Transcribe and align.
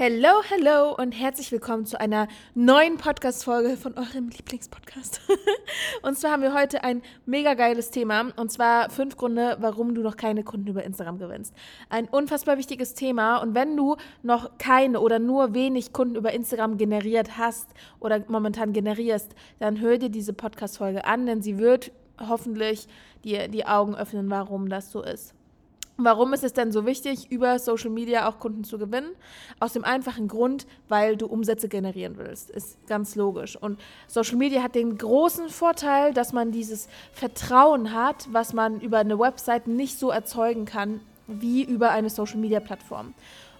Hello, 0.00 0.42
hello 0.48 0.94
und 0.96 1.10
herzlich 1.10 1.50
willkommen 1.50 1.84
zu 1.84 1.98
einer 1.98 2.28
neuen 2.54 2.98
Podcast-Folge 2.98 3.76
von 3.76 3.94
eurem 3.98 4.28
Lieblingspodcast. 4.28 5.20
und 6.02 6.16
zwar 6.16 6.30
haben 6.30 6.42
wir 6.42 6.54
heute 6.54 6.84
ein 6.84 7.02
mega 7.26 7.54
geiles 7.54 7.90
Thema 7.90 8.30
und 8.36 8.52
zwar 8.52 8.90
fünf 8.90 9.16
Gründe, 9.16 9.56
warum 9.58 9.96
du 9.96 10.02
noch 10.02 10.16
keine 10.16 10.44
Kunden 10.44 10.68
über 10.68 10.84
Instagram 10.84 11.18
gewinnst. 11.18 11.52
Ein 11.88 12.06
unfassbar 12.06 12.58
wichtiges 12.58 12.94
Thema 12.94 13.38
und 13.38 13.56
wenn 13.56 13.76
du 13.76 13.96
noch 14.22 14.56
keine 14.58 15.00
oder 15.00 15.18
nur 15.18 15.52
wenig 15.52 15.92
Kunden 15.92 16.14
über 16.14 16.32
Instagram 16.32 16.76
generiert 16.76 17.36
hast 17.36 17.68
oder 17.98 18.24
momentan 18.28 18.72
generierst, 18.72 19.34
dann 19.58 19.80
hör 19.80 19.98
dir 19.98 20.10
diese 20.10 20.32
Podcast-Folge 20.32 21.06
an, 21.06 21.26
denn 21.26 21.42
sie 21.42 21.58
wird 21.58 21.90
hoffentlich 22.20 22.86
dir 23.24 23.48
die 23.48 23.66
Augen 23.66 23.96
öffnen, 23.96 24.30
warum 24.30 24.68
das 24.68 24.92
so 24.92 25.02
ist. 25.02 25.34
Warum 26.00 26.32
ist 26.32 26.44
es 26.44 26.52
denn 26.52 26.70
so 26.70 26.86
wichtig, 26.86 27.28
über 27.32 27.58
Social 27.58 27.90
Media 27.90 28.28
auch 28.28 28.38
Kunden 28.38 28.62
zu 28.62 28.78
gewinnen? 28.78 29.10
Aus 29.58 29.72
dem 29.72 29.84
einfachen 29.84 30.28
Grund, 30.28 30.64
weil 30.88 31.16
du 31.16 31.26
Umsätze 31.26 31.68
generieren 31.68 32.16
willst. 32.18 32.50
Ist 32.50 32.78
ganz 32.86 33.16
logisch. 33.16 33.56
Und 33.56 33.80
Social 34.06 34.36
Media 34.36 34.62
hat 34.62 34.76
den 34.76 34.96
großen 34.96 35.48
Vorteil, 35.48 36.14
dass 36.14 36.32
man 36.32 36.52
dieses 36.52 36.88
Vertrauen 37.12 37.92
hat, 37.92 38.28
was 38.30 38.52
man 38.52 38.80
über 38.80 38.98
eine 38.98 39.18
Website 39.18 39.66
nicht 39.66 39.98
so 39.98 40.10
erzeugen 40.10 40.66
kann 40.66 41.00
wie 41.26 41.64
über 41.64 41.90
eine 41.90 42.10
Social 42.10 42.38
Media 42.38 42.60
Plattform. 42.60 43.12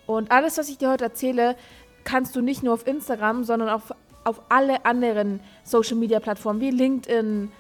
Und 0.07 0.31
alles, 0.31 0.59
was 0.59 0.69
ich 0.69 0.79
dir 0.79 0.91
heute 0.91 1.05
erzähle, 1.05 1.57
kannst 2.05 2.37
du 2.37 2.41
nicht 2.41 2.63
nur 2.63 2.75
auf 2.75 2.87
Instagram, 2.87 3.43
sondern 3.43 3.69
auch 3.69 3.83
auf 4.23 4.43
alle 4.49 4.85
anderen 4.85 5.41
Social 5.65 5.97
Media 5.97 6.21
Plattformen 6.21 6.61
wie 6.61 6.71
LinkedIn, 6.71 7.51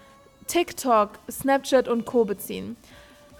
TikTok, 0.46 1.18
Snapchat 1.28 1.88
und 1.88 2.04
Co. 2.04 2.24
beziehen. 2.24 2.76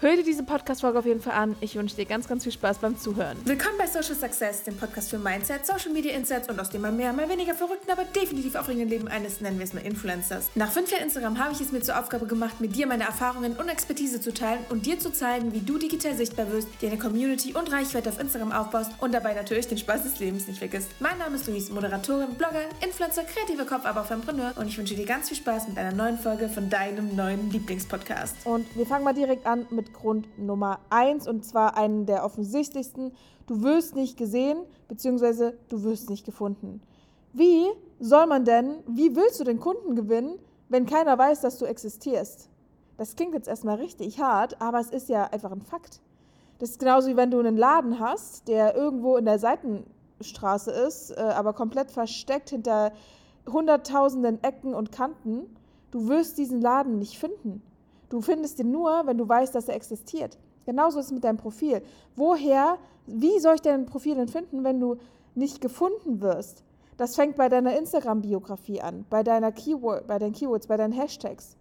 Hör 0.01 0.15
dir 0.15 0.23
diese 0.23 0.43
Podcast-Folge 0.43 0.97
auf 0.97 1.05
jeden 1.05 1.19
Fall 1.19 1.33
an. 1.33 1.57
Ich 1.59 1.75
wünsche 1.75 1.97
dir 1.97 2.05
ganz, 2.05 2.25
ganz 2.25 2.43
viel 2.43 2.53
Spaß 2.53 2.77
beim 2.77 2.97
Zuhören. 2.97 3.35
Willkommen 3.43 3.77
bei 3.77 3.85
Social 3.85 4.15
Success, 4.15 4.63
dem 4.63 4.77
Podcast 4.77 5.09
für 5.09 5.17
Mindset, 5.17 5.65
Social 5.65 5.91
Media 5.91 6.13
Insights 6.13 6.47
und 6.47 6.57
aus 6.57 6.69
dem 6.69 6.83
mal 6.83 6.93
mehr, 6.93 7.11
mal 7.11 7.27
weniger 7.27 7.53
verrückten, 7.53 7.91
aber 7.91 8.05
definitiv 8.05 8.55
aufregenden 8.55 8.87
Leben 8.87 9.09
eines, 9.09 9.41
nennen 9.41 9.59
wir 9.59 9.65
es 9.65 9.73
mal 9.73 9.81
Influencers. 9.81 10.51
Nach 10.55 10.71
fünf 10.71 10.89
Jahren 10.89 11.03
Instagram 11.03 11.37
habe 11.37 11.51
ich 11.51 11.59
es 11.59 11.73
mir 11.73 11.81
zur 11.81 11.99
Aufgabe 11.99 12.27
gemacht, 12.27 12.61
mit 12.61 12.77
dir 12.77 12.87
meine 12.87 13.03
Erfahrungen 13.03 13.57
und 13.57 13.67
Expertise 13.67 14.21
zu 14.21 14.33
teilen 14.33 14.61
und 14.69 14.85
dir 14.85 14.97
zu 14.99 15.11
zeigen, 15.11 15.51
wie 15.51 15.59
du 15.59 15.77
digital 15.77 16.15
sichtbar 16.15 16.49
wirst, 16.49 16.69
dir 16.81 16.91
eine 16.91 16.97
Community 16.97 17.53
und 17.53 17.69
Reichweite 17.69 18.07
auf 18.07 18.21
Instagram 18.21 18.53
aufbaust 18.53 18.91
und 18.99 19.13
dabei 19.13 19.33
natürlich 19.33 19.67
den 19.67 19.79
Spaß 19.79 20.03
des 20.03 20.17
Lebens 20.19 20.47
nicht 20.47 20.59
vergisst. 20.59 20.91
Mein 21.01 21.17
Name 21.17 21.35
ist 21.35 21.45
Luis, 21.45 21.69
Moderatorin, 21.71 22.35
Blogger, 22.35 22.61
Influencer, 22.79 23.23
kreativer 23.25 23.65
Kopf, 23.65 23.85
aber 23.85 23.99
auch 23.99 24.09
Entrepreneur 24.09 24.53
und 24.55 24.69
ich 24.69 24.77
wünsche 24.77 24.95
dir 24.95 25.05
ganz 25.05 25.27
viel 25.27 25.35
Spaß 25.35 25.67
mit 25.67 25.77
einer 25.77 25.91
neuen 25.91 26.17
Folge 26.17 26.47
von 26.47 26.69
deinem 26.69 27.17
neuen 27.17 27.51
Lieblingspodcast. 27.51 28.37
Und 28.45 28.65
wir 28.77 28.85
fangen 28.85 29.03
mal 29.03 29.13
direkt 29.13 29.45
an 29.45 29.67
mit 29.71 29.88
Grund 29.93 30.27
Nummer 30.37 30.79
eins 30.89 31.27
und 31.27 31.45
zwar 31.45 31.77
einen 31.77 32.05
der 32.05 32.25
offensichtlichsten. 32.25 33.11
Du 33.47 33.63
wirst 33.63 33.95
nicht 33.95 34.17
gesehen, 34.17 34.59
beziehungsweise 34.87 35.57
du 35.69 35.83
wirst 35.83 36.09
nicht 36.09 36.25
gefunden. 36.25 36.81
Wie 37.33 37.67
soll 37.99 38.25
man 38.27 38.45
denn, 38.45 38.83
wie 38.87 39.15
willst 39.15 39.39
du 39.39 39.43
den 39.43 39.59
Kunden 39.59 39.95
gewinnen, 39.95 40.39
wenn 40.69 40.85
keiner 40.85 41.17
weiß, 41.17 41.41
dass 41.41 41.57
du 41.57 41.65
existierst? 41.65 42.49
Das 42.97 43.15
klingt 43.15 43.33
jetzt 43.33 43.47
erstmal 43.47 43.75
richtig 43.75 44.19
hart, 44.19 44.61
aber 44.61 44.79
es 44.79 44.89
ist 44.89 45.09
ja 45.09 45.25
einfach 45.25 45.51
ein 45.51 45.61
Fakt. 45.61 46.01
Das 46.59 46.71
ist 46.71 46.79
genauso 46.79 47.07
wie 47.07 47.15
wenn 47.15 47.31
du 47.31 47.39
einen 47.39 47.55
Laden 47.55 47.99
hast, 47.99 48.47
der 48.47 48.75
irgendwo 48.75 49.15
in 49.15 49.25
der 49.25 49.39
Seitenstraße 49.39 50.71
ist, 50.71 51.11
äh, 51.11 51.21
aber 51.21 51.53
komplett 51.53 51.91
versteckt 51.91 52.49
hinter 52.49 52.91
hunderttausenden 53.49 54.43
Ecken 54.43 54.73
und 54.73 54.91
Kanten. 54.91 55.55
Du 55.91 56.07
wirst 56.09 56.37
diesen 56.37 56.61
Laden 56.61 56.99
nicht 56.99 57.17
finden. 57.17 57.61
Du 58.09 58.21
findest 58.21 58.59
ihn 58.59 58.71
nur, 58.71 59.05
wenn 59.05 59.17
du 59.17 59.27
weißt, 59.27 59.53
dass 59.53 59.67
er 59.69 59.75
existiert. 59.75 60.37
Genauso 60.65 60.99
ist 60.99 61.07
es 61.07 61.11
mit 61.11 61.23
deinem 61.23 61.37
Profil. 61.37 61.81
Woher, 62.15 62.77
wie 63.05 63.39
soll 63.39 63.55
ich 63.55 63.61
dein 63.61 63.85
Profil 63.85 64.15
denn 64.15 64.27
finden, 64.27 64.63
wenn 64.63 64.79
du 64.79 64.97
nicht 65.35 65.61
gefunden 65.61 66.21
wirst? 66.21 66.63
Das 66.97 67.15
fängt 67.15 67.37
bei 67.37 67.47
deiner 67.47 67.77
Instagram-Biografie 67.77 68.81
an, 68.81 69.05
bei 69.09 69.23
deiner 69.23 69.51
Keyword, 69.51 70.05
bei 70.07 70.19
deinen 70.19 70.33
Keywords, 70.33 70.67
bei 70.67 70.75
deinen 70.75 70.91
Hashtags, 70.91 71.55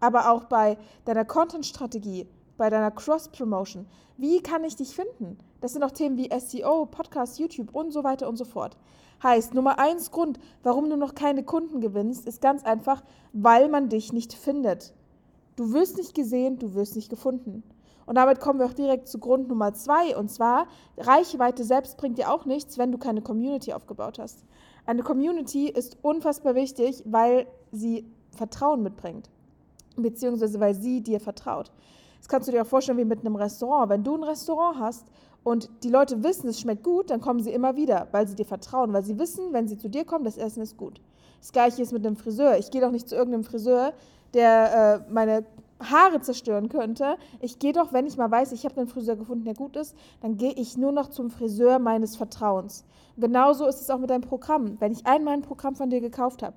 aber 0.00 0.30
auch 0.32 0.44
bei 0.44 0.78
deiner 1.04 1.24
Content-Strategie, 1.24 2.26
bei 2.56 2.70
deiner 2.70 2.90
Cross-Promotion. 2.90 3.86
Wie 4.16 4.40
kann 4.40 4.64
ich 4.64 4.76
dich 4.76 4.94
finden? 4.94 5.38
Das 5.60 5.72
sind 5.72 5.82
auch 5.82 5.90
Themen 5.90 6.16
wie 6.16 6.30
SEO, 6.40 6.86
Podcast, 6.86 7.38
YouTube 7.38 7.74
und 7.74 7.92
so 7.92 8.02
weiter 8.02 8.28
und 8.28 8.36
so 8.36 8.44
fort. 8.44 8.76
Heißt, 9.22 9.52
Nummer 9.52 9.78
eins 9.78 10.10
Grund, 10.10 10.38
warum 10.62 10.88
du 10.88 10.96
noch 10.96 11.14
keine 11.14 11.42
Kunden 11.42 11.80
gewinnst, 11.80 12.26
ist 12.26 12.40
ganz 12.40 12.64
einfach, 12.64 13.02
weil 13.32 13.68
man 13.68 13.88
dich 13.88 14.12
nicht 14.12 14.32
findet. 14.32 14.94
Du 15.58 15.72
wirst 15.72 15.96
nicht 15.96 16.14
gesehen, 16.14 16.60
du 16.60 16.74
wirst 16.74 16.94
nicht 16.94 17.10
gefunden. 17.10 17.64
Und 18.06 18.14
damit 18.14 18.38
kommen 18.38 18.60
wir 18.60 18.66
auch 18.66 18.74
direkt 18.74 19.08
zu 19.08 19.18
Grund 19.18 19.48
Nummer 19.48 19.74
zwei. 19.74 20.16
Und 20.16 20.30
zwar, 20.30 20.68
Reichweite 20.96 21.64
selbst 21.64 21.96
bringt 21.96 22.16
dir 22.16 22.32
auch 22.32 22.44
nichts, 22.44 22.78
wenn 22.78 22.92
du 22.92 22.96
keine 22.96 23.22
Community 23.22 23.72
aufgebaut 23.72 24.20
hast. 24.20 24.44
Eine 24.86 25.02
Community 25.02 25.66
ist 25.66 25.96
unfassbar 26.02 26.54
wichtig, 26.54 27.02
weil 27.06 27.48
sie 27.72 28.06
Vertrauen 28.30 28.84
mitbringt. 28.84 29.30
Beziehungsweise 29.96 30.60
weil 30.60 30.76
sie 30.76 31.00
dir 31.00 31.18
vertraut. 31.18 31.72
Das 32.18 32.28
kannst 32.28 32.46
du 32.46 32.52
dir 32.52 32.62
auch 32.62 32.66
vorstellen 32.66 32.98
wie 32.98 33.04
mit 33.04 33.26
einem 33.26 33.34
Restaurant. 33.34 33.90
Wenn 33.90 34.04
du 34.04 34.14
ein 34.14 34.22
Restaurant 34.22 34.78
hast 34.78 35.08
und 35.42 35.70
die 35.82 35.90
Leute 35.90 36.22
wissen, 36.22 36.48
es 36.48 36.60
schmeckt 36.60 36.84
gut, 36.84 37.10
dann 37.10 37.20
kommen 37.20 37.40
sie 37.40 37.50
immer 37.50 37.74
wieder, 37.74 38.06
weil 38.12 38.28
sie 38.28 38.36
dir 38.36 38.46
vertrauen, 38.46 38.92
weil 38.92 39.02
sie 39.02 39.18
wissen, 39.18 39.52
wenn 39.52 39.66
sie 39.66 39.76
zu 39.76 39.90
dir 39.90 40.04
kommen, 40.04 40.24
das 40.24 40.38
Essen 40.38 40.62
ist 40.62 40.76
gut. 40.76 41.00
Das 41.40 41.50
gleiche 41.50 41.82
ist 41.82 41.92
mit 41.92 42.06
einem 42.06 42.16
Friseur. 42.16 42.58
Ich 42.58 42.70
gehe 42.70 42.80
doch 42.80 42.92
nicht 42.92 43.08
zu 43.08 43.16
irgendeinem 43.16 43.44
Friseur, 43.44 43.92
der 44.34 45.04
äh, 45.08 45.12
meine 45.12 45.44
Haare 45.80 46.20
zerstören 46.20 46.68
könnte. 46.68 47.16
Ich 47.40 47.58
gehe 47.58 47.72
doch, 47.72 47.92
wenn 47.92 48.06
ich 48.06 48.16
mal 48.16 48.30
weiß, 48.30 48.52
ich 48.52 48.64
habe 48.64 48.76
einen 48.78 48.88
Friseur 48.88 49.16
gefunden, 49.16 49.44
der 49.44 49.54
gut 49.54 49.76
ist, 49.76 49.96
dann 50.20 50.36
gehe 50.36 50.52
ich 50.52 50.76
nur 50.76 50.92
noch 50.92 51.08
zum 51.08 51.30
Friseur 51.30 51.78
meines 51.78 52.16
Vertrauens. 52.16 52.84
genauso 53.16 53.66
ist 53.66 53.80
es 53.80 53.90
auch 53.90 53.98
mit 53.98 54.10
deinem 54.10 54.22
Programm. 54.22 54.76
Wenn 54.80 54.92
ich 54.92 55.06
einmal 55.06 55.34
ein 55.34 55.42
Programm 55.42 55.76
von 55.76 55.90
dir 55.90 56.00
gekauft 56.00 56.42
habe 56.42 56.56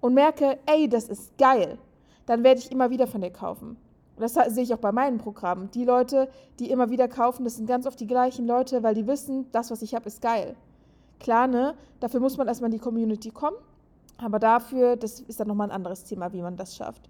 und 0.00 0.14
merke, 0.14 0.58
ey, 0.66 0.88
das 0.88 1.08
ist 1.08 1.36
geil, 1.38 1.78
dann 2.26 2.44
werde 2.44 2.60
ich 2.60 2.70
immer 2.70 2.90
wieder 2.90 3.06
von 3.06 3.22
dir 3.22 3.30
kaufen. 3.30 3.76
Das 4.18 4.34
sehe 4.34 4.64
ich 4.64 4.74
auch 4.74 4.78
bei 4.78 4.92
meinen 4.92 5.18
Programmen. 5.18 5.70
Die 5.72 5.84
Leute, 5.84 6.28
die 6.58 6.70
immer 6.70 6.90
wieder 6.90 7.08
kaufen, 7.08 7.44
das 7.44 7.56
sind 7.56 7.66
ganz 7.66 7.86
oft 7.86 8.00
die 8.00 8.06
gleichen 8.06 8.46
Leute, 8.46 8.82
weil 8.82 8.94
die 8.94 9.06
wissen, 9.06 9.46
das, 9.52 9.70
was 9.70 9.80
ich 9.80 9.94
habe, 9.94 10.06
ist 10.06 10.20
geil. 10.20 10.56
Klar, 11.20 11.46
ne? 11.46 11.74
Dafür 12.00 12.20
muss 12.20 12.36
man 12.36 12.48
erstmal 12.48 12.68
in 12.68 12.78
die 12.78 12.82
Community 12.82 13.30
kommen. 13.30 13.56
Aber 14.18 14.38
dafür, 14.38 14.96
das 14.96 15.20
ist 15.20 15.40
dann 15.40 15.48
nochmal 15.48 15.68
ein 15.68 15.74
anderes 15.74 16.04
Thema, 16.04 16.32
wie 16.32 16.42
man 16.42 16.56
das 16.56 16.76
schafft. 16.76 17.08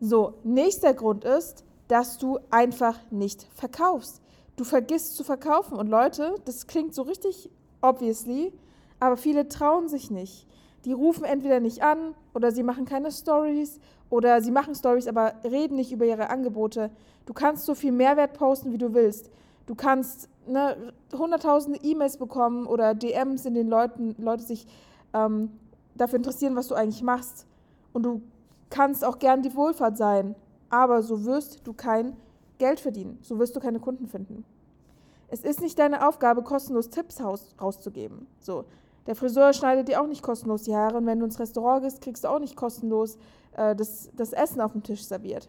So, 0.00 0.34
nächster 0.44 0.92
Grund 0.92 1.24
ist, 1.24 1.64
dass 1.88 2.18
du 2.18 2.38
einfach 2.50 2.98
nicht 3.10 3.46
verkaufst. 3.54 4.20
Du 4.56 4.64
vergisst 4.64 5.16
zu 5.16 5.24
verkaufen. 5.24 5.78
Und 5.78 5.88
Leute, 5.88 6.34
das 6.44 6.66
klingt 6.66 6.94
so 6.94 7.02
richtig 7.02 7.50
obviously, 7.80 8.52
aber 8.98 9.16
viele 9.16 9.48
trauen 9.48 9.88
sich 9.88 10.10
nicht. 10.10 10.46
Die 10.84 10.92
rufen 10.92 11.24
entweder 11.24 11.60
nicht 11.60 11.82
an 11.82 12.14
oder 12.34 12.52
sie 12.52 12.62
machen 12.62 12.84
keine 12.84 13.12
Stories 13.12 13.80
oder 14.08 14.40
sie 14.42 14.50
machen 14.50 14.74
Stories, 14.74 15.06
aber 15.06 15.34
reden 15.44 15.76
nicht 15.76 15.92
über 15.92 16.04
ihre 16.04 16.30
Angebote. 16.30 16.90
Du 17.26 17.32
kannst 17.32 17.66
so 17.66 17.74
viel 17.74 17.92
Mehrwert 17.92 18.34
posten, 18.34 18.72
wie 18.72 18.78
du 18.78 18.94
willst. 18.94 19.30
Du 19.66 19.74
kannst 19.74 20.28
ne, 20.46 20.92
hunderttausende 21.16 21.78
E-Mails 21.82 22.16
bekommen 22.16 22.66
oder 22.66 22.94
DMs, 22.94 23.44
in 23.44 23.54
denen 23.54 23.70
Leute 23.70 24.42
sich 24.42 24.66
ähm, 25.12 25.50
dafür 26.00 26.16
interessieren, 26.16 26.56
was 26.56 26.68
du 26.68 26.74
eigentlich 26.74 27.02
machst. 27.02 27.46
Und 27.92 28.04
du 28.04 28.22
kannst 28.70 29.04
auch 29.04 29.18
gern 29.18 29.42
die 29.42 29.54
Wohlfahrt 29.54 29.96
sein, 29.96 30.34
aber 30.68 31.02
so 31.02 31.24
wirst 31.24 31.66
du 31.66 31.72
kein 31.72 32.16
Geld 32.58 32.80
verdienen, 32.80 33.18
so 33.22 33.38
wirst 33.38 33.56
du 33.56 33.60
keine 33.60 33.80
Kunden 33.80 34.06
finden. 34.06 34.44
Es 35.28 35.42
ist 35.42 35.60
nicht 35.60 35.78
deine 35.78 36.06
Aufgabe, 36.06 36.42
kostenlos 36.42 36.90
Tipps 36.90 37.20
rauszugeben. 37.60 38.26
So, 38.40 38.64
der 39.06 39.14
Friseur 39.14 39.52
schneidet 39.52 39.88
dir 39.88 40.00
auch 40.00 40.06
nicht 40.06 40.22
kostenlos 40.22 40.64
die 40.64 40.74
Haare 40.74 40.98
und 40.98 41.06
wenn 41.06 41.18
du 41.18 41.24
ins 41.24 41.38
Restaurant 41.38 41.82
gehst, 41.82 42.00
kriegst 42.00 42.24
du 42.24 42.28
auch 42.28 42.38
nicht 42.38 42.56
kostenlos 42.56 43.16
äh, 43.56 43.74
das, 43.74 44.10
das 44.16 44.32
Essen 44.32 44.60
auf 44.60 44.72
dem 44.72 44.82
Tisch 44.82 45.04
serviert. 45.04 45.48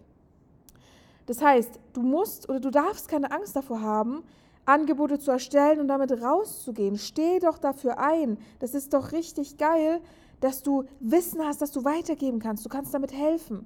Das 1.26 1.42
heißt, 1.42 1.80
du 1.94 2.02
musst 2.02 2.50
oder 2.50 2.60
du 2.60 2.72
darfst 2.72 3.08
keine 3.08 3.32
Angst 3.32 3.56
davor 3.56 3.82
haben, 3.82 4.24
Angebote 4.66 5.20
zu 5.20 5.32
erstellen 5.32 5.80
und 5.80 5.88
damit 5.88 6.12
rauszugehen. 6.22 6.98
Steh 6.98 7.40
doch 7.40 7.58
dafür 7.58 8.00
ein. 8.00 8.38
Das 8.60 8.74
ist 8.74 8.94
doch 8.94 9.12
richtig 9.12 9.58
geil, 9.58 10.02
dass 10.42 10.62
du 10.62 10.84
Wissen 11.00 11.42
hast, 11.46 11.62
dass 11.62 11.72
du 11.72 11.86
weitergeben 11.86 12.40
kannst. 12.40 12.66
Du 12.66 12.70
kannst 12.70 12.94
damit 12.94 13.14
helfen. 13.14 13.66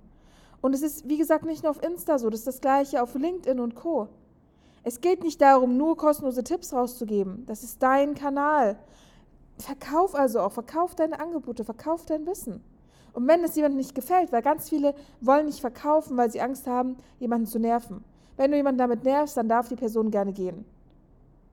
Und 0.62 0.74
es 0.74 0.82
ist, 0.82 1.08
wie 1.10 1.18
gesagt, 1.18 1.46
nicht 1.46 1.64
nur 1.64 1.72
auf 1.72 1.84
Insta 1.84 2.20
so, 2.20 2.30
das 2.30 2.42
ist 2.42 2.48
das 2.48 2.62
gleiche 2.62 3.02
auf 3.02 3.16
LinkedIn 3.16 3.60
und 3.60 3.76
Co. 3.76 4.08
Es 4.84 5.02
geht 5.02 5.24
nicht 5.24 5.42
darum, 5.42 5.78
nur 5.78 5.98
kostenlose 5.98 6.44
Tipps 6.44 6.74
rauszugeben. 6.74 7.44
Das 7.48 7.64
ist 7.64 7.82
dein 7.82 8.14
Kanal. 8.14 8.78
Verkauf 9.58 10.14
also 10.14 10.42
auch, 10.42 10.52
verkauf 10.52 10.96
deine 10.96 11.20
Angebote, 11.20 11.64
verkauf 11.64 12.06
dein 12.06 12.28
Wissen. 12.28 12.64
Und 13.14 13.28
wenn 13.28 13.44
es 13.44 13.56
jemandem 13.56 13.78
nicht 13.78 13.96
gefällt, 13.96 14.32
weil 14.32 14.42
ganz 14.42 14.70
viele 14.70 14.94
wollen 15.22 15.46
nicht 15.46 15.62
verkaufen, 15.62 16.18
weil 16.18 16.30
sie 16.30 16.42
Angst 16.42 16.68
haben, 16.68 16.98
jemanden 17.20 17.48
zu 17.48 17.60
nerven. 17.60 18.04
Wenn 18.36 18.52
du 18.52 18.58
jemanden 18.58 18.80
damit 18.80 19.04
nervst, 19.04 19.38
dann 19.38 19.48
darf 19.48 19.70
die 19.70 19.78
Person 19.78 20.12
gerne 20.12 20.34
gehen. 20.34 20.66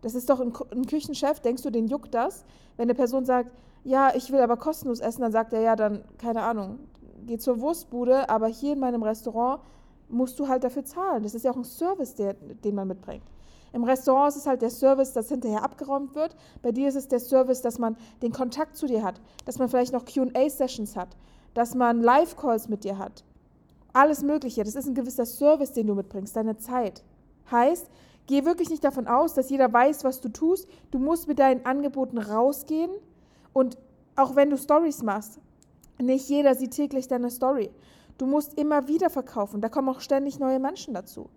Das 0.02 0.14
ist 0.14 0.28
doch 0.28 0.40
ein, 0.40 0.52
Küchenchef, 0.86 1.38
denkst 1.40 1.62
du, 1.62 1.70
den 1.70 1.86
juckt 1.86 2.12
das? 2.12 2.44
Wenn 2.76 2.84
eine 2.84 2.94
Person 2.94 3.24
sagt, 3.24 3.50
ja, 3.84 4.14
ich 4.14 4.30
will 4.32 4.40
aber 4.40 4.56
kostenlos 4.56 5.00
essen, 5.00 5.22
dann 5.22 5.32
sagt 5.32 5.52
er, 5.52 5.60
ja, 5.60 5.76
dann, 5.76 6.04
keine 6.18 6.42
Ahnung, 6.42 6.78
geh 7.26 7.38
zur 7.38 7.60
Wurstbude, 7.60 8.28
aber 8.28 8.46
hier 8.46 8.74
in 8.74 8.80
meinem 8.80 9.02
Restaurant 9.02 9.60
musst 10.08 10.38
du 10.38 10.48
halt 10.48 10.64
dafür 10.64 10.84
zahlen. 10.84 11.22
Das 11.22 11.34
ist 11.34 11.44
ja 11.44 11.50
auch 11.50 11.56
ein 11.56 11.64
Service, 11.64 12.14
der, 12.14 12.34
den 12.34 12.74
man 12.74 12.88
mitbringt. 12.88 13.24
Im 13.72 13.84
Restaurant 13.84 14.28
ist 14.28 14.36
es 14.36 14.46
halt 14.46 14.60
der 14.60 14.70
Service, 14.70 15.14
dass 15.14 15.30
hinterher 15.30 15.64
abgeräumt 15.64 16.14
wird. 16.14 16.36
Bei 16.60 16.72
dir 16.72 16.88
ist 16.88 16.94
es 16.94 17.08
der 17.08 17.20
Service, 17.20 17.62
dass 17.62 17.78
man 17.78 17.96
den 18.20 18.32
Kontakt 18.32 18.76
zu 18.76 18.86
dir 18.86 19.02
hat, 19.02 19.20
dass 19.46 19.58
man 19.58 19.70
vielleicht 19.70 19.94
noch 19.94 20.04
QA-Sessions 20.04 20.94
hat, 20.94 21.16
dass 21.54 21.74
man 21.74 22.02
Live-Calls 22.02 22.68
mit 22.68 22.84
dir 22.84 22.98
hat. 22.98 23.24
Alles 23.94 24.22
Mögliche. 24.22 24.62
Das 24.62 24.74
ist 24.74 24.86
ein 24.86 24.94
gewisser 24.94 25.24
Service, 25.24 25.72
den 25.72 25.86
du 25.86 25.94
mitbringst, 25.94 26.36
deine 26.36 26.58
Zeit. 26.58 27.02
Heißt, 27.50 27.88
geh 28.26 28.44
wirklich 28.44 28.68
nicht 28.68 28.84
davon 28.84 29.06
aus, 29.06 29.32
dass 29.32 29.48
jeder 29.48 29.72
weiß, 29.72 30.04
was 30.04 30.20
du 30.20 30.28
tust. 30.28 30.68
Du 30.90 30.98
musst 30.98 31.26
mit 31.26 31.38
deinen 31.38 31.64
Angeboten 31.64 32.18
rausgehen 32.18 32.90
und 33.52 33.78
auch 34.16 34.36
wenn 34.36 34.50
du 34.50 34.56
Stories 34.56 35.02
machst, 35.02 35.40
nicht 36.00 36.28
jeder 36.28 36.54
sieht 36.54 36.72
täglich 36.72 37.08
deine 37.08 37.30
Story. 37.30 37.70
Du 38.18 38.26
musst 38.26 38.54
immer 38.58 38.88
wieder 38.88 39.10
verkaufen. 39.10 39.60
Da 39.60 39.68
kommen 39.68 39.88
auch 39.88 40.00
ständig 40.00 40.38
neue 40.38 40.58
Menschen 40.58 40.94
dazu. 40.94 41.28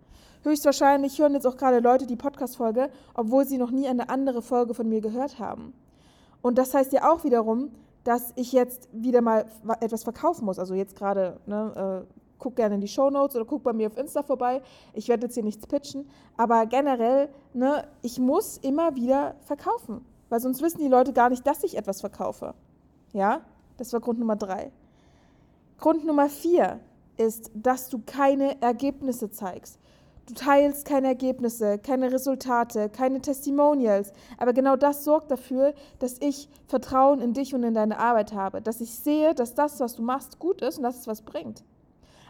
Höchstwahrscheinlich 0.43 1.19
hören 1.19 1.33
jetzt 1.33 1.47
auch 1.47 1.57
gerade 1.57 1.79
Leute 1.79 2.05
die 2.05 2.15
Podcast-Folge, 2.15 2.89
obwohl 3.15 3.45
sie 3.45 3.57
noch 3.57 3.71
nie 3.71 3.87
eine 3.87 4.09
andere 4.09 4.41
Folge 4.41 4.73
von 4.73 4.87
mir 4.87 5.01
gehört 5.01 5.39
haben. 5.39 5.73
Und 6.41 6.57
das 6.57 6.73
heißt 6.73 6.93
ja 6.93 7.11
auch 7.11 7.23
wiederum, 7.23 7.71
dass 8.03 8.31
ich 8.35 8.51
jetzt 8.51 8.87
wieder 8.91 9.21
mal 9.21 9.45
etwas 9.79 10.03
verkaufen 10.03 10.45
muss. 10.45 10.59
Also 10.59 10.75
jetzt 10.75 10.95
gerade, 10.95 11.39
ne, 11.47 12.05
äh, 12.05 12.15
guck 12.37 12.55
gerne 12.55 12.75
in 12.75 12.81
die 12.81 12.87
Show 12.87 13.09
Notes 13.09 13.35
oder 13.35 13.45
guck 13.45 13.63
bei 13.63 13.73
mir 13.73 13.87
auf 13.87 13.97
Insta 13.97 14.21
vorbei. 14.21 14.61
Ich 14.93 15.07
werde 15.07 15.25
jetzt 15.25 15.33
hier 15.33 15.43
nichts 15.43 15.65
pitchen, 15.65 16.07
aber 16.37 16.67
generell, 16.67 17.29
ne, 17.53 17.87
ich 18.03 18.19
muss 18.19 18.57
immer 18.57 18.95
wieder 18.95 19.35
verkaufen, 19.41 20.05
weil 20.29 20.39
sonst 20.39 20.61
wissen 20.61 20.79
die 20.79 20.87
Leute 20.87 21.13
gar 21.13 21.29
nicht, 21.29 21.45
dass 21.45 21.63
ich 21.63 21.77
etwas 21.77 22.01
verkaufe. 22.01 22.53
Ja, 23.13 23.41
das 23.77 23.93
war 23.93 23.99
Grund 23.99 24.19
Nummer 24.19 24.35
drei. 24.35 24.71
Grund 25.79 26.05
Nummer 26.05 26.29
vier 26.29 26.79
ist, 27.17 27.51
dass 27.53 27.89
du 27.89 28.01
keine 28.05 28.61
Ergebnisse 28.61 29.29
zeigst. 29.29 29.79
Du 30.27 30.33
teilst 30.33 30.85
keine 30.85 31.07
Ergebnisse, 31.07 31.77
keine 31.77 32.11
Resultate, 32.11 32.89
keine 32.89 33.21
Testimonials. 33.21 34.11
Aber 34.39 34.53
genau 34.53 34.75
das 34.75 35.03
sorgt 35.03 35.29
dafür, 35.29 35.75
dass 35.99 36.19
ich 36.19 36.49
Vertrauen 36.67 37.21
in 37.21 37.33
dich 37.33 37.53
und 37.53 37.61
in 37.61 37.75
deine 37.75 37.99
Arbeit 37.99 38.33
habe. 38.33 38.61
Dass 38.61 38.81
ich 38.81 38.91
sehe, 38.91 39.35
dass 39.35 39.53
das, 39.53 39.79
was 39.79 39.95
du 39.95 40.01
machst, 40.01 40.39
gut 40.39 40.61
ist 40.61 40.77
und 40.77 40.83
dass 40.83 40.99
es 40.99 41.07
was 41.07 41.21
bringt. 41.21 41.63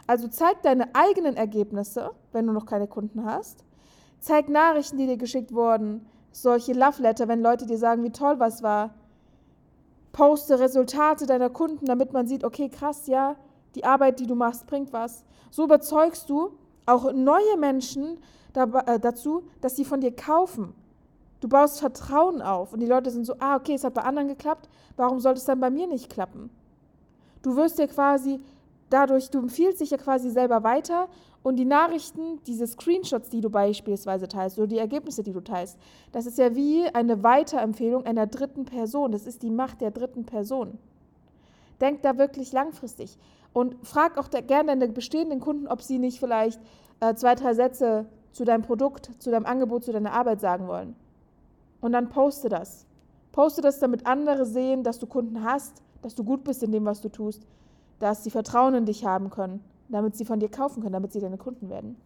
Also 0.06 0.28
zeig 0.28 0.62
deine 0.62 0.94
eigenen 0.94 1.36
Ergebnisse, 1.36 2.10
wenn 2.32 2.46
du 2.46 2.52
noch 2.52 2.66
keine 2.66 2.86
Kunden 2.86 3.24
hast. 3.24 3.64
Zeig 4.20 4.50
Nachrichten, 4.50 4.98
die 4.98 5.06
dir 5.06 5.16
geschickt 5.16 5.52
wurden. 5.54 6.06
Solche 6.36 6.74
Love 6.74 7.00
Letter, 7.00 7.28
wenn 7.28 7.40
Leute 7.40 7.64
dir 7.64 7.78
sagen, 7.78 8.04
wie 8.04 8.10
toll 8.10 8.38
was 8.38 8.62
war. 8.62 8.90
Poste 10.12 10.60
Resultate 10.60 11.24
deiner 11.24 11.48
Kunden, 11.48 11.86
damit 11.86 12.12
man 12.12 12.26
sieht, 12.26 12.44
okay, 12.44 12.68
krass, 12.68 13.06
ja, 13.06 13.36
die 13.74 13.86
Arbeit, 13.86 14.20
die 14.20 14.26
du 14.26 14.34
machst, 14.34 14.66
bringt 14.66 14.92
was. 14.92 15.24
So 15.50 15.64
überzeugst 15.64 16.28
du 16.28 16.50
auch 16.84 17.10
neue 17.14 17.56
Menschen 17.56 18.18
äh, 18.52 19.00
dazu, 19.00 19.44
dass 19.62 19.76
sie 19.76 19.86
von 19.86 20.02
dir 20.02 20.14
kaufen. 20.14 20.74
Du 21.40 21.48
baust 21.48 21.80
Vertrauen 21.80 22.42
auf 22.42 22.74
und 22.74 22.80
die 22.80 22.86
Leute 22.86 23.10
sind 23.10 23.24
so, 23.24 23.36
ah, 23.38 23.56
okay, 23.56 23.72
es 23.72 23.84
hat 23.84 23.94
bei 23.94 24.02
anderen 24.02 24.28
geklappt, 24.28 24.68
warum 24.96 25.20
sollte 25.20 25.38
es 25.38 25.46
dann 25.46 25.60
bei 25.60 25.70
mir 25.70 25.86
nicht 25.86 26.10
klappen? 26.10 26.50
Du 27.40 27.56
wirst 27.56 27.78
dir 27.78 27.88
quasi 27.88 28.40
dadurch, 28.90 29.30
du 29.30 29.38
empfiehlst 29.38 29.80
dich 29.80 29.90
ja 29.90 29.96
quasi 29.96 30.30
selber 30.30 30.62
weiter 30.62 31.08
und 31.42 31.56
die 31.56 31.64
Nachrichten, 31.64 32.40
diese 32.46 32.66
Screenshots, 32.66 33.28
die 33.28 33.40
du 33.40 33.50
beispielsweise 33.50 34.28
teilst 34.28 34.58
oder 34.58 34.66
die 34.66 34.78
Ergebnisse, 34.78 35.22
die 35.22 35.32
du 35.32 35.40
teilst, 35.40 35.78
das 36.12 36.26
ist 36.26 36.38
ja 36.38 36.54
wie 36.54 36.86
eine 36.88 37.22
Weiterempfehlung 37.22 38.04
einer 38.04 38.26
dritten 38.26 38.64
Person. 38.64 39.12
Das 39.12 39.26
ist 39.26 39.42
die 39.42 39.50
Macht 39.50 39.80
der 39.80 39.90
dritten 39.90 40.24
Person. 40.24 40.78
Denk 41.80 42.02
da 42.02 42.18
wirklich 42.18 42.52
langfristig. 42.52 43.18
Und 43.52 43.76
frag 43.86 44.18
auch 44.18 44.28
gerne 44.30 44.76
deine 44.76 44.88
bestehenden 44.88 45.40
Kunden, 45.40 45.68
ob 45.68 45.82
sie 45.82 45.98
nicht 45.98 46.18
vielleicht 46.18 46.60
äh, 47.00 47.14
zwei, 47.14 47.34
drei 47.34 47.54
Sätze 47.54 48.06
zu 48.32 48.44
deinem 48.44 48.62
Produkt, 48.62 49.10
zu 49.18 49.30
deinem 49.30 49.46
Angebot, 49.46 49.84
zu 49.84 49.92
deiner 49.92 50.12
Arbeit 50.12 50.40
sagen 50.40 50.66
wollen. 50.66 50.96
Und 51.80 51.92
dann 51.92 52.08
poste 52.08 52.48
das. 52.48 52.86
Poste 53.32 53.60
das, 53.62 53.78
damit 53.78 54.06
andere 54.06 54.46
sehen, 54.46 54.82
dass 54.82 54.98
du 54.98 55.06
Kunden 55.06 55.44
hast, 55.44 55.82
dass 56.02 56.14
du 56.14 56.24
gut 56.24 56.44
bist 56.44 56.62
in 56.62 56.72
dem, 56.72 56.84
was 56.84 57.00
du 57.00 57.08
tust, 57.08 57.46
dass 57.98 58.24
sie 58.24 58.30
Vertrauen 58.30 58.74
in 58.74 58.86
dich 58.86 59.04
haben 59.04 59.30
können, 59.30 59.62
damit 59.88 60.16
sie 60.16 60.24
von 60.24 60.40
dir 60.40 60.50
kaufen 60.50 60.82
können, 60.82 60.92
damit 60.92 61.12
sie 61.12 61.20
deine 61.20 61.38
Kunden 61.38 61.68
werden. 61.68 61.96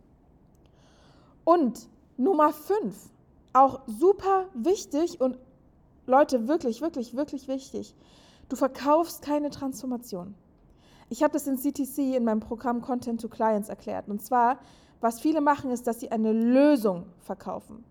Und 1.45 1.89
Nummer 2.17 2.53
fünf, 2.53 3.11
auch 3.53 3.81
super 3.87 4.47
wichtig 4.55 5.21
und 5.21 5.39
Leute, 6.07 6.49
wirklich, 6.49 6.81
wirklich, 6.81 7.15
wirklich 7.17 7.49
wichtig. 7.49 7.95
Du 8.49 8.57
verkaufst 8.57 9.23
keine 9.23 9.51
Transformation. 9.51 10.35
Ich 11.09 11.23
habe 11.23 11.33
das 11.33 11.47
in 11.47 11.57
CTC 11.57 12.17
in 12.17 12.25
meinem 12.25 12.41
Programm 12.41 12.83
Content 12.83 13.21
to 13.21 13.29
Clients 13.29 13.69
erklärt. 13.69 14.09
Und 14.09 14.23
zwar, 14.23 14.59
was 15.01 15.21
viele 15.21 15.41
machen, 15.41 15.71
ist, 15.71 15.87
dass 15.87 16.01
sie 16.01 16.11
eine 16.11 16.33
Lösung 16.33 17.07
verkaufen. 17.21 17.85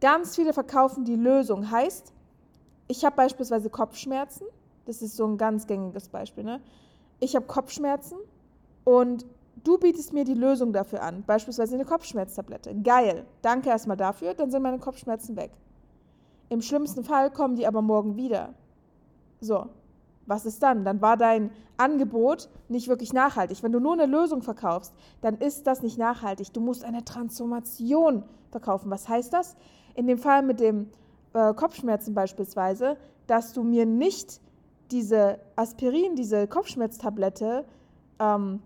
Ganz 0.00 0.36
viele 0.36 0.52
verkaufen 0.52 1.04
die 1.04 1.16
Lösung. 1.16 1.70
Heißt, 1.70 2.12
ich 2.88 3.04
habe 3.04 3.16
beispielsweise 3.16 3.70
Kopfschmerzen. 3.70 4.46
Das 4.86 5.02
ist 5.02 5.16
so 5.16 5.26
ein 5.26 5.36
ganz 5.36 5.66
gängiges 5.66 6.08
Beispiel. 6.08 6.44
Ne? 6.44 6.60
Ich 7.22 7.36
habe 7.36 7.46
Kopfschmerzen 7.46 8.18
und 8.82 9.24
du 9.62 9.78
bietest 9.78 10.12
mir 10.12 10.24
die 10.24 10.34
Lösung 10.34 10.72
dafür 10.72 11.04
an. 11.04 11.22
Beispielsweise 11.24 11.76
eine 11.76 11.84
Kopfschmerztablette. 11.84 12.74
Geil. 12.82 13.24
Danke 13.42 13.68
erstmal 13.68 13.96
dafür, 13.96 14.34
dann 14.34 14.50
sind 14.50 14.60
meine 14.60 14.80
Kopfschmerzen 14.80 15.36
weg. 15.36 15.52
Im 16.48 16.62
schlimmsten 16.62 17.04
Fall 17.04 17.30
kommen 17.30 17.54
die 17.54 17.64
aber 17.64 17.80
morgen 17.80 18.16
wieder. 18.16 18.54
So, 19.40 19.66
was 20.26 20.46
ist 20.46 20.64
dann? 20.64 20.84
Dann 20.84 21.00
war 21.00 21.16
dein 21.16 21.52
Angebot 21.76 22.48
nicht 22.68 22.88
wirklich 22.88 23.12
nachhaltig. 23.12 23.62
Wenn 23.62 23.70
du 23.70 23.78
nur 23.78 23.92
eine 23.92 24.06
Lösung 24.06 24.42
verkaufst, 24.42 24.92
dann 25.20 25.36
ist 25.36 25.68
das 25.68 25.80
nicht 25.80 25.98
nachhaltig. 25.98 26.52
Du 26.52 26.60
musst 26.60 26.82
eine 26.82 27.04
Transformation 27.04 28.24
verkaufen. 28.50 28.90
Was 28.90 29.08
heißt 29.08 29.32
das? 29.32 29.54
In 29.94 30.08
dem 30.08 30.18
Fall 30.18 30.42
mit 30.42 30.58
dem 30.58 30.90
äh, 31.34 31.54
Kopfschmerzen 31.54 32.14
beispielsweise, 32.14 32.96
dass 33.28 33.52
du 33.52 33.62
mir 33.62 33.86
nicht 33.86 34.40
diese 34.92 35.38
Aspirin, 35.56 36.14
diese 36.14 36.46
Kopfschmerztablette 36.46 37.64
ähm, 38.20 38.60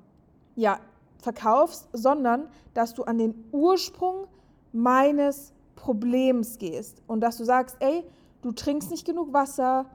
ja, 0.56 0.81
verkaufst, 1.19 1.88
sondern 1.93 2.49
dass 2.75 2.94
du 2.94 3.05
an 3.05 3.19
den 3.19 3.34
Ursprung 3.52 4.26
meines 4.73 5.52
Problems 5.76 6.58
gehst 6.58 7.02
und 7.06 7.20
dass 7.20 7.38
du 7.38 7.44
sagst, 7.44 7.76
ey, 7.81 8.05
du 8.43 8.52
trinkst 8.52 8.90
nicht 8.90 9.06
genug 9.06 9.32
Wasser, 9.32 9.87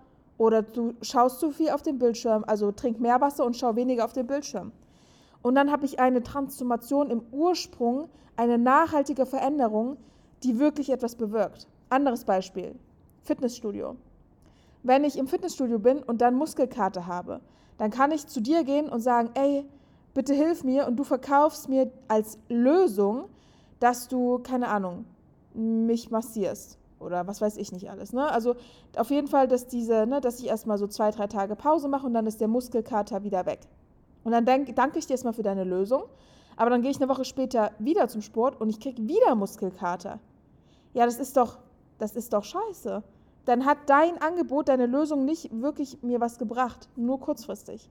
oder 0.42 0.64
du 0.64 0.96
schaust 1.04 1.40
zu 1.40 1.52
viel 1.52 1.70
auf 1.70 1.84
den 1.84 2.00
Bildschirm, 2.00 2.44
also 2.48 2.72
trink 2.72 3.00
mehr 3.00 3.22
Wasser 3.22 3.46
und 3.46 3.56
schau 3.56 3.76
weniger 3.76 4.06
auf 4.06 4.14
den 4.14 4.26
Bildschirm. 4.26 4.72
Und 5.44 5.54
dann 5.54 5.72
habe 5.72 5.86
ich 5.86 6.00
eine 6.00 6.24
Transformation 6.24 7.12
im 7.12 7.22
Ursprung, 7.32 8.10
eine 8.38 8.58
nachhaltige 8.58 9.28
Veränderung, 9.28 9.98
die 10.42 10.58
wirklich 10.58 10.90
etwas 10.90 11.14
bewirkt. 11.14 11.68
Anderes 11.90 12.26
Beispiel, 12.26 12.74
Fitnessstudio. 13.22 13.98
Wenn 14.84 15.04
ich 15.04 15.18
im 15.18 15.28
Fitnessstudio 15.28 15.80
bin 15.80 16.02
und 16.04 16.22
dann 16.22 16.36
Muskelkater 16.36 17.08
habe, 17.08 17.42
dann 17.78 17.92
kann 17.92 18.12
ich 18.12 18.28
zu 18.28 18.42
dir 18.42 18.64
gehen 18.64 18.90
und 18.90 19.02
sagen, 19.02 19.32
ey, 19.36 19.66
bitte 20.14 20.34
hilf 20.34 20.64
mir 20.64 20.88
und 20.88 20.98
du 20.98 21.04
verkaufst 21.04 21.70
mir 21.70 21.92
als 22.08 22.38
Lösung, 22.50 23.26
dass 23.80 24.08
du, 24.08 24.40
keine 24.40 24.68
Ahnung, 24.68 25.06
mich 25.54 26.12
massierst 26.12 26.78
oder 27.00 27.28
was 27.28 27.42
weiß 27.42 27.58
ich 27.58 27.72
nicht 27.72 27.90
alles. 27.90 28.14
Ne? 28.14 28.30
Also 28.32 28.56
auf 28.96 29.10
jeden 29.10 29.28
Fall, 29.28 29.48
dass 29.48 29.68
diese, 29.68 30.06
ne, 30.06 30.22
dass 30.22 30.40
ich 30.40 30.48
erstmal 30.48 30.78
so 30.78 30.88
zwei, 30.88 31.12
drei 31.12 31.28
Tage 31.28 31.56
Pause 31.56 31.88
mache 31.88 32.06
und 32.06 32.14
dann 32.14 32.28
ist 32.28 32.40
der 32.40 32.48
Muskelkater 32.48 33.24
wieder 33.24 33.46
weg. 33.46 33.62
Und 34.24 34.32
dann 34.32 34.46
denk, 34.46 34.76
danke 34.76 35.00
ich 35.00 35.08
dir 35.08 35.14
erstmal 35.14 35.34
für 35.34 35.44
deine 35.44 35.64
Lösung. 35.64 36.04
Aber 36.58 36.70
dann 36.70 36.82
gehe 36.82 36.92
ich 36.92 36.98
eine 36.98 37.10
Woche 37.10 37.26
später 37.26 37.72
wieder 37.80 38.08
zum 38.08 38.22
Sport 38.22 38.60
und 38.62 38.70
ich 38.70 38.80
kriege 38.80 39.08
wieder 39.08 39.36
Muskelkater. 39.36 40.20
Ja, 40.94 41.06
das 41.06 41.18
ist 41.18 41.38
doch, 41.38 41.58
das 41.98 42.16
ist 42.16 42.34
doch 42.34 42.44
scheiße. 42.44 43.02
Dann 43.46 43.66
hat 43.66 43.78
dein 43.88 44.22
Angebot, 44.22 44.70
deine 44.70 44.86
Lösung 44.86 45.26
nicht 45.26 45.50
wirklich 45.62 46.02
mir 46.04 46.22
was 46.22 46.38
gebracht, 46.38 46.90
nur 46.96 47.20
kurzfristig. 47.20 47.90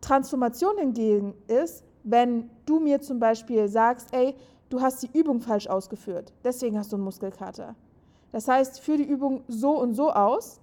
Transformation 0.00 0.76
hingegen 0.78 1.34
ist, 1.48 1.84
wenn 2.04 2.50
du 2.66 2.78
mir 2.78 3.00
zum 3.00 3.18
Beispiel 3.18 3.68
sagst, 3.68 4.12
ey, 4.12 4.34
du 4.68 4.80
hast 4.80 5.02
die 5.02 5.18
Übung 5.18 5.40
falsch 5.40 5.66
ausgeführt. 5.66 6.32
Deswegen 6.44 6.78
hast 6.78 6.92
du 6.92 6.96
einen 6.96 7.04
Muskelkater. 7.04 7.74
Das 8.30 8.48
heißt, 8.48 8.80
führe 8.80 8.98
die 8.98 9.04
Übung 9.08 9.42
so 9.48 9.78
und 9.80 9.94
so 9.94 10.10
aus 10.10 10.60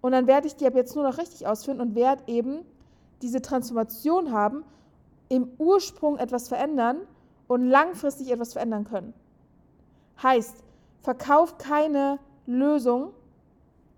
und 0.00 0.12
dann 0.12 0.26
werde 0.26 0.46
ich 0.46 0.56
die 0.56 0.66
ab 0.66 0.74
jetzt 0.74 0.94
nur 0.94 1.04
noch 1.04 1.18
richtig 1.18 1.46
ausführen 1.46 1.80
und 1.80 1.94
werde 1.94 2.22
eben 2.26 2.60
diese 3.22 3.42
Transformation 3.42 4.32
haben, 4.32 4.64
im 5.28 5.50
Ursprung 5.58 6.16
etwas 6.18 6.48
verändern 6.48 6.98
und 7.48 7.66
langfristig 7.66 8.30
etwas 8.30 8.52
verändern 8.52 8.84
können. 8.84 9.12
Heißt, 10.22 10.62
verkauf 11.02 11.58
keine 11.58 12.18
Lösung, 12.48 13.10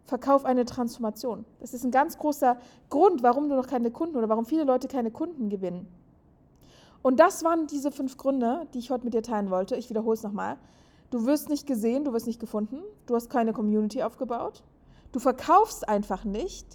verkauf 0.04 0.45
eine 0.45 0.64
Transformation. 0.64 1.45
Das 1.61 1.73
ist 1.73 1.85
ein 1.85 1.92
ganz 1.92 2.19
großer 2.19 2.57
Grund, 2.90 3.23
warum 3.23 3.49
du 3.49 3.54
noch 3.54 3.69
keine 3.69 3.92
Kunden 3.92 4.16
oder 4.16 4.28
warum 4.28 4.45
viele 4.45 4.64
Leute 4.64 4.88
keine 4.88 5.12
Kunden 5.12 5.49
gewinnen. 5.49 5.87
Und 7.00 7.21
das 7.21 7.45
waren 7.45 7.69
diese 7.69 7.92
fünf 7.92 8.16
Gründe, 8.16 8.66
die 8.75 8.80
ich 8.80 8.90
heute 8.90 9.04
mit 9.04 9.14
dir 9.14 9.23
teilen 9.23 9.50
wollte. 9.50 9.76
Ich 9.76 9.88
wiederhole 9.88 10.14
es 10.14 10.25
nochmal. 10.25 10.57
Du 11.11 11.26
wirst 11.26 11.49
nicht 11.49 11.66
gesehen, 11.66 12.04
du 12.04 12.12
wirst 12.12 12.26
nicht 12.26 12.40
gefunden, 12.40 12.83
du 13.07 13.14
hast 13.14 13.30
keine 13.30 13.52
Community 13.52 14.02
aufgebaut, 14.02 14.62
du 15.12 15.21
verkaufst 15.21 15.88
einfach 15.88 16.25
nicht, 16.25 16.66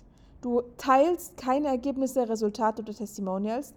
du 0.41 0.61
teilst 0.77 1.37
keine 1.37 1.67
Ergebnisse, 1.67 2.27
Resultate 2.27 2.81
oder 2.81 2.93
Testimonials 2.93 3.73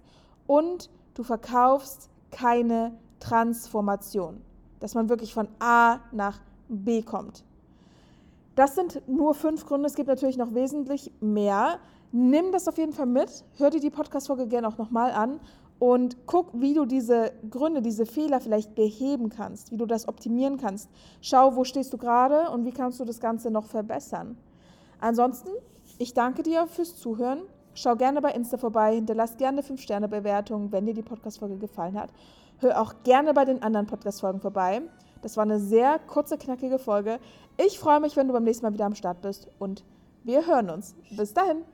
und 0.46 0.88
du 1.14 1.24
verkaufst 1.24 2.10
keine 2.30 2.92
Transformation. 3.20 4.40
dass 4.80 4.94
man 4.94 5.08
wirklich 5.08 5.34
von 5.34 5.48
A 5.58 5.98
nach 6.12 6.38
B 6.68 7.02
kommt. 7.02 7.42
Das 8.58 8.74
sind 8.74 9.02
nur 9.06 9.34
fünf 9.34 9.66
Gründe. 9.66 9.86
Es 9.86 9.94
gibt 9.94 10.08
natürlich 10.08 10.36
noch 10.36 10.52
wesentlich 10.52 11.12
mehr. 11.20 11.78
Nimm 12.10 12.50
das 12.50 12.66
auf 12.66 12.76
jeden 12.76 12.92
Fall 12.92 13.06
mit. 13.06 13.44
Hör 13.56 13.70
dir 13.70 13.78
die 13.78 13.88
Podcast-Folge 13.88 14.48
gerne 14.48 14.66
auch 14.66 14.78
nochmal 14.78 15.12
an 15.12 15.38
und 15.78 16.26
guck, 16.26 16.48
wie 16.60 16.74
du 16.74 16.84
diese 16.84 17.30
Gründe, 17.48 17.82
diese 17.82 18.04
Fehler 18.04 18.40
vielleicht 18.40 18.74
beheben 18.74 19.28
kannst, 19.28 19.70
wie 19.70 19.76
du 19.76 19.86
das 19.86 20.08
optimieren 20.08 20.56
kannst. 20.56 20.90
Schau, 21.20 21.54
wo 21.54 21.62
stehst 21.62 21.92
du 21.92 21.98
gerade 21.98 22.50
und 22.50 22.64
wie 22.64 22.72
kannst 22.72 22.98
du 22.98 23.04
das 23.04 23.20
Ganze 23.20 23.52
noch 23.52 23.66
verbessern. 23.66 24.36
Ansonsten, 24.98 25.50
ich 25.98 26.12
danke 26.12 26.42
dir 26.42 26.66
fürs 26.66 26.96
Zuhören. 26.96 27.42
Schau 27.74 27.94
gerne 27.94 28.20
bei 28.20 28.32
Insta 28.32 28.56
vorbei, 28.56 28.96
hinterlass 28.96 29.36
gerne 29.36 29.60
5-Sterne-Bewertungen, 29.60 30.72
wenn 30.72 30.84
dir 30.84 30.94
die 30.94 31.02
Podcast-Folge 31.02 31.58
gefallen 31.58 31.96
hat. 31.96 32.10
Hör 32.58 32.80
auch 32.82 33.04
gerne 33.04 33.34
bei 33.34 33.44
den 33.44 33.62
anderen 33.62 33.86
Podcast-Folgen 33.86 34.40
vorbei. 34.40 34.82
Das 35.22 35.36
war 35.36 35.44
eine 35.44 35.58
sehr 35.58 35.98
kurze, 35.98 36.38
knackige 36.38 36.78
Folge. 36.78 37.18
Ich 37.56 37.78
freue 37.78 38.00
mich, 38.00 38.16
wenn 38.16 38.28
du 38.28 38.32
beim 38.32 38.44
nächsten 38.44 38.64
Mal 38.64 38.72
wieder 38.72 38.86
am 38.86 38.94
Start 38.94 39.20
bist 39.20 39.48
und 39.58 39.84
wir 40.24 40.46
hören 40.46 40.70
uns. 40.70 40.94
Bis 41.10 41.34
dahin. 41.34 41.64